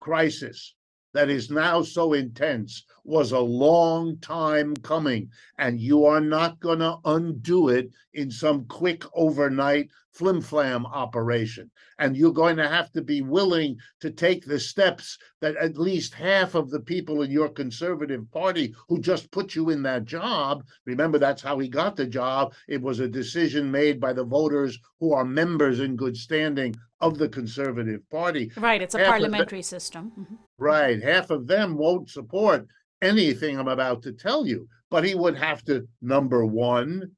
crisis 0.00 0.74
that 1.12 1.28
is 1.28 1.50
now 1.50 1.82
so 1.82 2.12
intense 2.12 2.84
was 3.04 3.32
a 3.32 3.40
long 3.40 4.18
time 4.18 4.76
coming, 4.76 5.30
and 5.58 5.80
you 5.80 6.04
are 6.04 6.20
not 6.20 6.60
going 6.60 6.78
to 6.78 6.98
undo 7.04 7.68
it 7.68 7.90
in 8.14 8.30
some 8.30 8.64
quick 8.66 9.04
overnight 9.14 9.90
flim 10.12 10.40
flam 10.40 10.84
operation. 10.86 11.70
And 11.98 12.16
you're 12.16 12.32
going 12.32 12.56
to 12.56 12.68
have 12.68 12.90
to 12.92 13.02
be 13.02 13.22
willing 13.22 13.78
to 14.00 14.10
take 14.10 14.44
the 14.44 14.58
steps 14.58 15.18
that 15.40 15.56
at 15.56 15.78
least 15.78 16.14
half 16.14 16.54
of 16.54 16.70
the 16.70 16.80
people 16.80 17.22
in 17.22 17.30
your 17.30 17.48
conservative 17.48 18.30
party 18.30 18.74
who 18.88 19.00
just 19.00 19.30
put 19.30 19.54
you 19.54 19.70
in 19.70 19.82
that 19.82 20.04
job 20.04 20.64
remember, 20.84 21.18
that's 21.18 21.42
how 21.42 21.58
he 21.58 21.68
got 21.68 21.96
the 21.96 22.06
job. 22.06 22.52
It 22.68 22.82
was 22.82 23.00
a 23.00 23.08
decision 23.08 23.70
made 23.70 24.00
by 24.00 24.12
the 24.12 24.24
voters 24.24 24.78
who 24.98 25.12
are 25.12 25.24
members 25.24 25.80
in 25.80 25.96
good 25.96 26.16
standing 26.16 26.74
of 27.00 27.18
the 27.18 27.28
conservative 27.28 28.08
party. 28.10 28.50
Right, 28.56 28.82
it's 28.82 28.94
a 28.94 28.98
half 28.98 29.08
parliamentary 29.08 29.62
system. 29.62 30.12
Mm-hmm. 30.18 30.34
Right, 30.58 31.02
half 31.02 31.30
of 31.30 31.46
them 31.46 31.76
won't 31.76 32.10
support 32.10 32.66
anything 33.02 33.58
I'm 33.58 33.68
about 33.68 34.02
to 34.02 34.12
tell 34.12 34.46
you. 34.46 34.68
But 34.90 35.04
he 35.04 35.14
would 35.14 35.36
have 35.36 35.64
to, 35.64 35.86
number 36.02 36.44
one, 36.44 37.12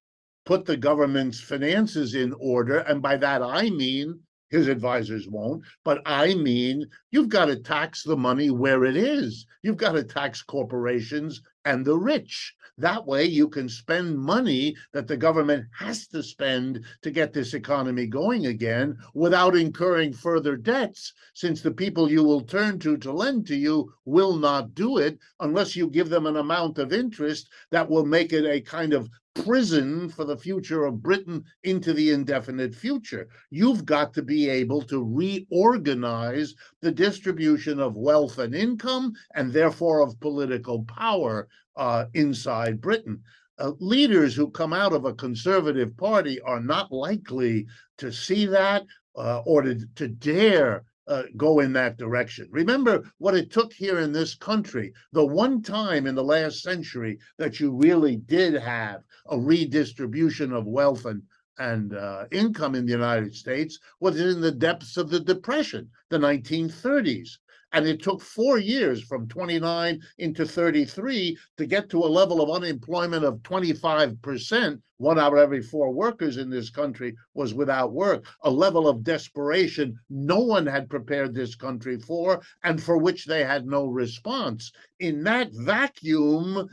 put 0.45 0.65
the 0.65 0.77
government's 0.77 1.41
finances 1.41 2.15
in 2.15 2.35
order. 2.39 2.79
And 2.79 3.01
by 3.01 3.17
that, 3.17 3.43
I 3.43 3.71
mean 3.71 4.21
his 4.53 4.69
advisors 4.69 5.27
won't, 5.27 5.65
but 5.83 6.01
I 6.07 6.35
mean 6.35 6.87
you've 7.11 7.31
got 7.31 7.47
to 7.47 7.57
tax 7.57 8.05
the 8.05 8.17
money 8.17 8.51
where 8.51 8.85
it 8.85 8.97
is. 8.97 9.47
You've 9.63 9.79
got 9.79 9.93
to 9.93 10.05
tax 10.05 10.43
corporations 10.43 11.41
and 11.65 11.85
the 11.85 11.97
rich. 11.97 12.55
That 12.79 13.07
way, 13.07 13.25
you 13.25 13.49
can 13.49 13.69
spend 13.69 14.19
money 14.19 14.75
that 14.93 15.07
the 15.07 15.17
government 15.17 15.67
has 15.79 16.07
to 16.09 16.23
spend 16.23 16.85
to 17.03 17.11
get 17.11 17.33
this 17.33 17.55
economy 17.55 18.07
going 18.07 18.47
again 18.47 18.97
without 19.15 19.55
incurring 19.55 20.13
further 20.13 20.57
debts, 20.57 21.13
since 21.35 21.61
the 21.61 21.71
people 21.71 22.11
you 22.11 22.25
will 22.25 22.41
turn 22.41 22.79
to 22.81 22.97
to 22.97 23.13
lend 23.13 23.47
to 23.49 23.57
you 23.57 23.93
will 24.05 24.37
not 24.37 24.75
do 24.75 24.99
it 24.99 25.19
unless 25.41 25.77
you 25.77 25.89
give 25.89 26.09
them 26.09 26.27
an 26.27 26.37
amount 26.37 26.79
of 26.79 26.93
interest 26.93 27.49
that 27.71 27.89
will 27.89 28.07
make 28.07 28.33
it 28.33 28.45
a 28.45 28.61
kind 28.61 28.93
of 28.93 29.09
prison 29.35 30.09
for 30.09 30.25
the 30.25 30.37
future 30.37 30.85
of 30.85 31.03
Britain 31.03 31.45
into 31.65 31.93
the 31.93 32.11
indefinite 32.11 32.75
future. 32.75 33.29
You've 33.51 33.85
got 33.85 34.13
to 34.15 34.23
be 34.23 34.49
able 34.49 34.83
to 34.83 35.03
reorganize 35.05 36.55
the 36.81 36.93
distribution 36.93 37.81
of 37.81 37.97
wealth 37.97 38.39
and 38.39 38.55
income, 38.55 39.15
and 39.35 39.53
therefore 39.53 40.01
of 40.03 40.21
political 40.21 40.85
power 40.85 41.49
uh, 41.77 42.07
inside 42.15 42.81
Britain. 42.81 43.23
Uh, 43.59 43.73
leaders 43.79 44.35
who 44.35 44.51
come 44.51 44.73
out 44.73 44.93
of 44.93 45.05
a 45.05 45.15
conservative 45.15 45.97
party 45.97 46.41
are 46.41 46.61
not 46.61 46.91
likely 46.91 47.67
to 47.99 48.11
see 48.11 48.47
that 48.47 48.85
uh, 49.17 49.41
or 49.41 49.63
to, 49.63 49.79
to 49.95 50.09
dare 50.09 50.85
uh, 51.09 51.25
go 51.37 51.61
in 51.61 51.73
that 51.73 51.97
direction. 51.97 52.49
Remember 52.51 53.03
what 53.19 53.35
it 53.35 53.51
took 53.51 53.73
here 53.73 53.99
in 53.99 54.13
this 54.13 54.35
country. 54.35 54.93
The 55.13 55.25
one 55.25 55.63
time 55.63 56.07
in 56.07 56.15
the 56.15 56.25
last 56.25 56.63
century 56.63 57.19
that 57.39 57.61
you 57.61 57.73
really 57.73 58.17
did 58.17 58.55
have 58.55 59.03
a 59.27 59.39
redistribution 59.39 60.53
of 60.53 60.67
wealth 60.67 61.05
and 61.05 61.23
and 61.59 61.95
uh, 61.95 62.25
income 62.31 62.75
in 62.75 62.87
the 62.87 62.93
United 62.93 63.35
States 63.35 63.79
was 64.01 64.19
in 64.19 64.41
the 64.41 64.51
depths 64.51 64.97
of 64.97 65.11
the 65.11 65.21
Depression, 65.21 65.91
the 66.09 66.19
1930s. 66.19 67.39
And 67.73 67.87
it 67.87 68.03
took 68.03 68.21
four 68.21 68.59
years 68.59 69.03
from 69.03 69.29
29 69.29 70.01
into 70.19 70.47
33 70.47 71.39
to 71.57 71.67
get 71.67 71.89
to 71.91 71.99
a 71.99 72.07
level 72.07 72.41
of 72.41 72.51
unemployment 72.51 73.25
of 73.25 73.39
25%. 73.39 74.81
One 74.99 75.19
out 75.19 75.33
of 75.33 75.39
every 75.39 75.63
four 75.63 75.91
workers 75.91 76.37
in 76.37 76.51
this 76.51 76.71
country 76.71 77.17
was 77.35 77.55
without 77.55 77.93
work, 77.93 78.25
a 78.43 78.51
level 78.51 78.87
of 78.89 79.03
desperation 79.03 79.99
no 80.11 80.39
one 80.39 80.67
had 80.67 80.91
prepared 80.91 81.35
this 81.35 81.55
country 81.55 81.99
for 81.99 82.43
and 82.63 82.81
for 82.81 82.99
which 82.99 83.27
they 83.27 83.43
had 83.43 83.67
no 83.67 83.87
response. 83.87 84.71
In 85.01 85.25
that 85.25 85.51
vacuum 85.53 86.69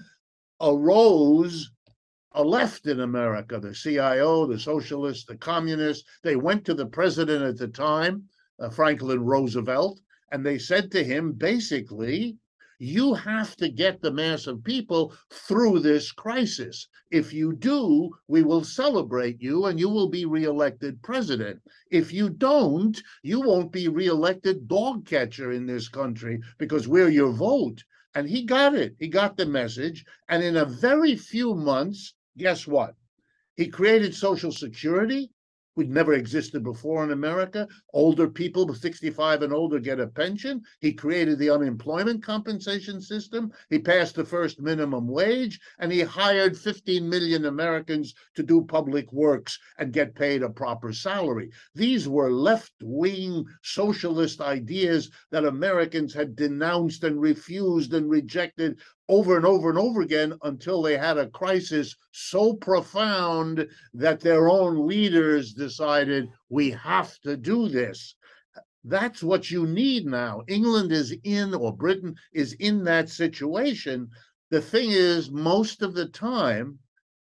arose 0.61 1.71
a 2.33 2.43
left 2.43 2.85
in 2.85 2.99
America, 2.99 3.59
the 3.59 3.73
CIO, 3.73 4.45
the 4.45 4.59
socialists, 4.59 5.25
the 5.25 5.35
communists. 5.35 6.07
They 6.23 6.35
went 6.35 6.65
to 6.65 6.73
the 6.73 6.85
president 6.85 7.43
at 7.43 7.57
the 7.57 7.67
time, 7.67 8.25
uh, 8.59 8.69
Franklin 8.69 9.23
Roosevelt, 9.25 9.99
and 10.31 10.45
they 10.45 10.59
said 10.59 10.91
to 10.91 11.03
him 11.03 11.33
basically, 11.33 12.37
You 12.77 13.13
have 13.13 13.55
to 13.57 13.67
get 13.67 14.01
the 14.01 14.11
mass 14.11 14.47
of 14.47 14.63
people 14.63 15.13
through 15.31 15.79
this 15.79 16.11
crisis. 16.11 16.87
If 17.11 17.33
you 17.33 17.53
do, 17.53 18.15
we 18.27 18.43
will 18.43 18.63
celebrate 18.63 19.41
you 19.41 19.65
and 19.65 19.79
you 19.79 19.89
will 19.89 20.07
be 20.07 20.25
reelected 20.25 21.01
president. 21.01 21.61
If 21.89 22.13
you 22.13 22.29
don't, 22.29 23.01
you 23.23 23.41
won't 23.41 23.71
be 23.71 23.87
reelected 23.87 24.67
dog 24.67 25.05
catcher 25.05 25.51
in 25.51 25.65
this 25.65 25.89
country 25.89 26.39
because 26.57 26.87
we're 26.87 27.09
your 27.09 27.31
vote. 27.31 27.83
And 28.13 28.29
he 28.29 28.43
got 28.43 28.75
it. 28.75 28.95
He 28.99 29.07
got 29.07 29.35
the 29.35 29.45
message. 29.45 30.05
And 30.27 30.43
in 30.43 30.57
a 30.57 30.65
very 30.65 31.15
few 31.15 31.55
months, 31.55 32.13
guess 32.37 32.67
what? 32.67 32.95
He 33.55 33.67
created 33.67 34.13
Social 34.13 34.51
Security 34.51 35.31
which 35.79 35.87
never 35.87 36.11
existed 36.11 36.61
before 36.61 37.05
in 37.05 37.11
America. 37.11 37.65
Older 37.93 38.27
people 38.27 38.73
65 38.73 39.43
and 39.43 39.53
older 39.53 39.79
get 39.79 39.97
a 39.97 40.07
pension. 40.07 40.61
He 40.81 40.91
created 40.91 41.39
the 41.39 41.51
unemployment 41.51 42.21
compensation 42.21 42.99
system. 42.99 43.53
He 43.69 43.79
passed 43.79 44.15
the 44.15 44.25
first 44.25 44.59
minimum 44.59 45.07
wage 45.07 45.57
and 45.79 45.89
he 45.89 46.01
hired 46.01 46.57
15 46.57 47.07
million 47.07 47.45
Americans 47.45 48.13
to 48.35 48.43
do 48.43 48.61
public 48.61 49.13
works 49.13 49.57
and 49.77 49.93
get 49.93 50.15
paid 50.15 50.43
a 50.43 50.49
proper 50.49 50.91
salary. 50.91 51.49
These 51.73 52.09
were 52.09 52.29
left 52.29 52.73
wing 52.81 53.45
socialist 53.63 54.41
ideas 54.41 55.09
that 55.31 55.45
Americans 55.45 56.13
had 56.13 56.35
denounced 56.35 57.05
and 57.05 57.21
refused 57.21 57.93
and 57.93 58.09
rejected 58.09 58.79
over 59.09 59.35
and 59.35 59.45
over 59.45 59.69
and 59.69 59.79
over 59.79 60.01
again 60.01 60.33
until 60.43 60.81
they 60.81 60.95
had 60.95 61.17
a 61.17 61.29
crisis 61.31 61.95
so 62.11 62.53
profound 62.53 63.67
that 63.93 64.19
their 64.21 64.47
own 64.47 64.87
leaders 64.87 65.53
decided 65.53 66.29
we 66.49 66.69
have 66.69 67.19
to 67.21 67.35
do 67.35 67.67
this. 67.67 68.15
That's 68.83 69.21
what 69.23 69.51
you 69.51 69.65
need 69.65 70.05
now. 70.05 70.43
England 70.47 70.91
is 70.91 71.13
in, 71.23 71.53
or 71.53 71.75
Britain 71.75 72.15
is 72.33 72.53
in 72.53 72.83
that 72.85 73.09
situation. 73.09 74.07
The 74.51 74.61
thing 74.61 74.91
is, 74.91 75.31
most 75.31 75.81
of 75.81 75.93
the 75.95 76.07
time, 76.07 76.79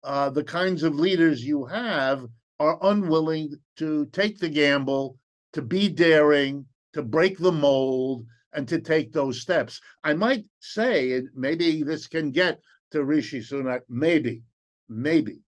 uh, 0.05 0.31
the 0.31 0.45
kinds 0.45 0.83
of 0.83 0.95
leaders 0.95 1.45
you 1.45 1.65
have 1.67 2.25
are 2.59 2.79
unwilling 2.83 3.55
to 3.77 4.07
take 4.07 4.39
the 4.39 4.49
gamble, 4.49 5.19
to 5.53 5.63
be 5.63 5.89
daring, 5.89 6.65
to 6.93 7.03
break 7.03 7.39
the 7.39 7.53
mold, 7.53 8.25
and 8.53 8.69
to 8.69 8.81
take 8.81 9.13
those 9.13 9.41
steps. 9.41 9.81
I 10.05 10.15
might 10.15 10.45
say, 10.61 11.23
maybe 11.35 11.83
this 11.83 12.07
can 12.07 12.31
get 12.31 12.61
to 12.91 13.05
Rishi 13.05 13.41
Sunak, 13.41 13.83
maybe, 13.89 14.43
maybe. 14.89 15.41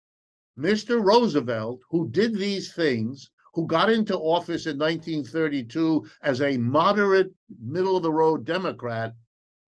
Mr. 0.58 1.04
Roosevelt, 1.04 1.80
who 1.90 2.08
did 2.10 2.34
these 2.36 2.72
things, 2.72 3.30
who 3.54 3.66
got 3.66 3.90
into 3.90 4.16
office 4.16 4.66
in 4.66 4.78
1932 4.78 6.06
as 6.22 6.40
a 6.40 6.56
moderate, 6.58 7.32
middle 7.60 7.96
of 7.96 8.02
the 8.02 8.12
road 8.12 8.44
Democrat, 8.44 9.14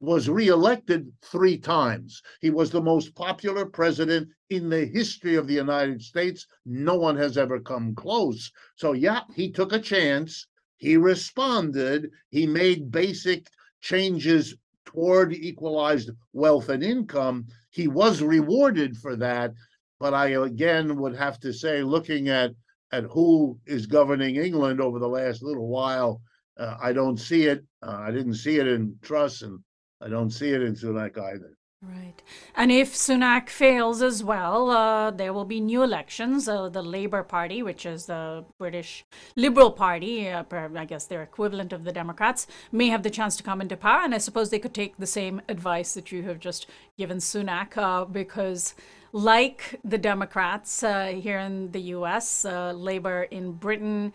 was 0.01 0.29
reelected 0.29 1.11
three 1.23 1.57
times. 1.57 2.23
He 2.41 2.51
was 2.51 2.71
the 2.71 2.83
most 2.83 3.15
popular 3.15 3.65
president 3.65 4.29
in 4.51 4.69
the 4.69 4.85
history 4.85 5.37
of 5.37 5.47
the 5.47 5.55
United 5.55 6.03
States. 6.03 6.47
No 6.65 6.97
one 6.97 7.17
has 7.17 7.39
ever 7.39 7.61
come 7.61 7.95
close. 7.95 8.51
So, 8.77 8.93
yeah, 8.93 9.23
he 9.35 9.51
took 9.51 9.73
a 9.73 9.81
chance 9.81 10.47
he 10.77 10.97
responded. 10.97 12.11
He 12.31 12.47
made 12.47 12.91
basic 12.91 13.49
changes 13.81 14.55
toward 14.85 15.33
equalized 15.33 16.11
wealth 16.33 16.69
and 16.69 16.83
income. 16.83 17.47
He 17.71 17.89
was 17.89 18.23
rewarded 18.23 18.97
for 18.97 19.17
that. 19.17 19.53
But 19.99 20.13
I 20.15 20.29
again 20.29 20.97
would 20.97 21.17
have 21.17 21.41
to 21.41 21.53
say, 21.53 21.83
looking 21.83 22.29
at 22.29 22.53
at 22.93 23.05
who 23.05 23.59
is 23.67 23.87
governing 23.87 24.37
England 24.37 24.81
over 24.81 24.99
the 24.99 25.09
last 25.09 25.43
little 25.43 25.69
while, 25.69 26.21
uh, 26.59 26.77
I 26.81 26.93
don't 26.93 27.19
see 27.19 27.47
it. 27.47 27.65
Uh, 27.83 27.97
I 27.99 28.11
didn't 28.11 28.35
see 28.35 28.59
it 28.59 28.67
in 28.67 28.97
Truss, 29.03 29.43
and 29.43 29.59
I 30.01 30.09
don't 30.09 30.31
see 30.31 30.51
it 30.51 30.63
in 30.63 30.75
Sunak 30.75 31.19
either. 31.19 31.57
Right. 31.83 32.23
And 32.57 32.73
if 32.73 32.95
Sunak 32.95 33.51
fails 33.51 34.01
as 34.01 34.25
well, 34.25 34.71
uh, 34.71 35.11
there 35.11 35.35
will 35.35 35.45
be 35.45 35.61
new 35.61 35.83
elections. 35.83 36.49
Uh, 36.49 36.71
the 36.71 36.83
Labour 36.83 37.23
Party, 37.23 37.63
which 37.63 37.85
is 37.85 38.07
the 38.07 38.45
British 38.59 39.05
Liberal 39.37 39.71
Party, 39.71 40.29
uh, 40.29 40.43
I 40.51 40.85
guess 40.87 41.05
their 41.05 41.23
equivalent 41.23 41.75
of 41.75 41.85
the 41.85 41.93
Democrats, 41.93 42.47
may 42.73 42.89
have 42.89 43.03
the 43.03 43.11
chance 43.11 43.37
to 43.37 43.43
come 43.43 43.61
into 43.61 43.77
power. 43.77 44.01
And 44.03 44.15
I 44.15 44.19
suppose 44.19 44.49
they 44.49 44.59
could 44.59 44.73
take 44.73 44.97
the 44.97 45.07
same 45.07 45.43
advice 45.51 45.93
that 45.95 46.11
you 46.11 46.23
have 46.23 46.41
just 46.41 46.67
given 46.97 47.19
Sunak, 47.19 47.77
uh, 47.77 48.07
because 48.07 48.75
like 49.13 49.79
the 49.85 49.99
Democrats 49.99 50.83
uh, 50.83 51.07
here 51.07 51.39
in 51.39 51.73
the 51.73 51.81
US, 51.97 52.47
uh, 52.47 52.73
Labour 52.73 53.25
in 53.25 53.53
Britain 53.53 54.15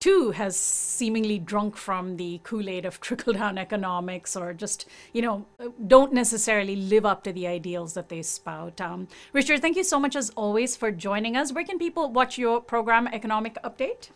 too 0.00 0.30
has 0.30 0.56
seemingly 0.56 1.38
drunk 1.38 1.76
from 1.76 2.16
the 2.16 2.40
Kool-Aid 2.42 2.86
of 2.86 3.00
trickle-down 3.00 3.58
economics 3.58 4.34
or 4.34 4.54
just, 4.54 4.86
you 5.12 5.20
know, 5.20 5.44
don't 5.86 6.12
necessarily 6.12 6.74
live 6.74 7.04
up 7.04 7.22
to 7.24 7.32
the 7.32 7.46
ideals 7.46 7.92
that 7.94 8.08
they 8.08 8.22
spout. 8.22 8.80
Um, 8.80 9.08
Richard, 9.34 9.60
thank 9.60 9.76
you 9.76 9.84
so 9.84 10.00
much 10.00 10.16
as 10.16 10.30
always 10.30 10.74
for 10.74 10.90
joining 10.90 11.36
us. 11.36 11.52
Where 11.52 11.64
can 11.64 11.78
people 11.78 12.10
watch 12.10 12.38
your 12.38 12.62
program 12.62 13.08
Economic 13.08 13.56
Update? 13.62 14.08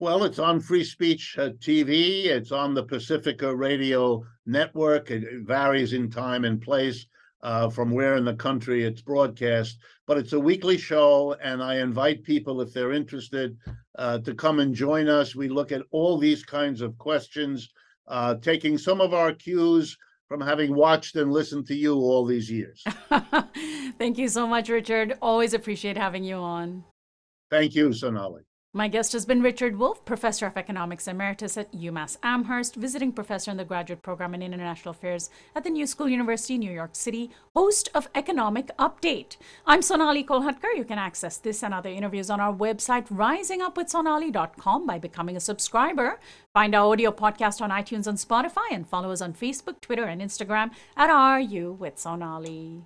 Well, 0.00 0.24
it's 0.24 0.38
on 0.38 0.60
Free 0.60 0.84
Speech 0.84 1.36
uh, 1.38 1.50
TV. 1.60 2.26
It's 2.26 2.52
on 2.52 2.74
the 2.74 2.84
Pacifica 2.84 3.54
Radio 3.54 4.24
Network. 4.46 5.10
It 5.10 5.24
varies 5.44 5.92
in 5.92 6.10
time 6.10 6.44
and 6.44 6.60
place 6.60 7.06
uh, 7.42 7.68
from 7.68 7.90
where 7.90 8.16
in 8.16 8.24
the 8.24 8.34
country 8.34 8.84
it's 8.84 9.02
broadcast. 9.02 9.78
But 10.06 10.18
it's 10.18 10.32
a 10.32 10.40
weekly 10.40 10.78
show, 10.78 11.34
and 11.42 11.62
I 11.62 11.76
invite 11.78 12.24
people, 12.24 12.60
if 12.60 12.72
they're 12.72 12.92
interested, 12.92 13.56
uh, 13.98 14.18
to 14.20 14.34
come 14.34 14.60
and 14.60 14.74
join 14.74 15.08
us. 15.08 15.34
We 15.34 15.48
look 15.48 15.72
at 15.72 15.82
all 15.90 16.18
these 16.18 16.44
kinds 16.44 16.80
of 16.80 16.96
questions, 16.98 17.68
uh, 18.06 18.36
taking 18.36 18.78
some 18.78 19.00
of 19.00 19.12
our 19.12 19.32
cues 19.32 19.96
from 20.28 20.40
having 20.40 20.74
watched 20.74 21.16
and 21.16 21.32
listened 21.32 21.66
to 21.66 21.74
you 21.74 21.94
all 21.94 22.24
these 22.24 22.50
years. 22.50 22.84
Thank 23.98 24.18
you 24.18 24.28
so 24.28 24.46
much, 24.46 24.68
Richard. 24.68 25.16
Always 25.22 25.54
appreciate 25.54 25.96
having 25.96 26.24
you 26.24 26.36
on. 26.36 26.84
Thank 27.50 27.74
you, 27.74 27.92
Sonali. 27.92 28.47
My 28.74 28.86
guest 28.86 29.14
has 29.14 29.24
been 29.24 29.40
Richard 29.40 29.78
Wolff, 29.78 30.04
Professor 30.04 30.44
of 30.44 30.58
Economics 30.58 31.08
Emeritus 31.08 31.56
at 31.56 31.72
UMass 31.72 32.18
Amherst, 32.22 32.76
visiting 32.76 33.12
professor 33.12 33.50
in 33.50 33.56
the 33.56 33.64
graduate 33.64 34.02
program 34.02 34.34
in 34.34 34.42
international 34.42 34.90
affairs 34.90 35.30
at 35.56 35.64
the 35.64 35.70
New 35.70 35.86
School 35.86 36.06
University, 36.06 36.58
New 36.58 36.70
York 36.70 36.90
City, 36.94 37.30
host 37.56 37.88
of 37.94 38.10
Economic 38.14 38.70
Update. 38.76 39.38
I'm 39.66 39.80
Sonali 39.80 40.22
Kolhatkar. 40.22 40.76
You 40.76 40.84
can 40.84 40.98
access 40.98 41.38
this 41.38 41.62
and 41.62 41.72
other 41.72 41.88
interviews 41.88 42.28
on 42.28 42.40
our 42.40 42.52
website, 42.52 43.08
risingupwithsonali.com, 43.08 44.86
by 44.86 44.98
becoming 44.98 45.38
a 45.38 45.40
subscriber. 45.40 46.20
Find 46.52 46.74
our 46.74 46.92
audio 46.92 47.10
podcast 47.10 47.62
on 47.62 47.70
iTunes 47.70 48.06
and 48.06 48.18
Spotify, 48.18 48.70
and 48.70 48.86
follow 48.86 49.10
us 49.12 49.22
on 49.22 49.32
Facebook, 49.32 49.80
Twitter, 49.80 50.04
and 50.04 50.20
Instagram 50.20 50.72
at 50.94 51.06
RU 51.08 51.72
with 51.72 51.98
Sonali. 51.98 52.82